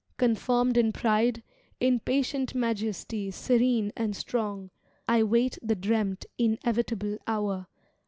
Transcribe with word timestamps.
Confirmed 0.17 0.77
in 0.77 0.91
pride, 0.93 1.43
In 1.79 1.99
patient 1.99 2.55
majesty 2.55 3.29
serene 3.29 3.91
and 3.95 4.15
strong, 4.15 4.71
I 5.07 5.21
wait 5.21 5.59
the 5.61 5.75
dreamt, 5.75 6.25
inevitable 6.39 7.19
hour. 7.27 7.67